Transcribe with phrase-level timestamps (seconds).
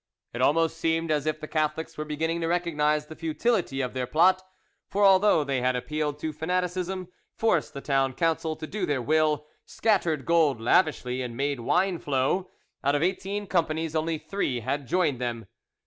[0.33, 4.07] It almost seemed as if the Catholics were beginning to recognise the futility of their
[4.07, 4.41] plot;
[4.87, 9.45] for although they had appealed to fanaticism, forced the Town Council to do their will,
[9.63, 12.49] scattered gold lavishly and made wine flow,
[12.83, 15.45] out of eighteen companies only three had joined them.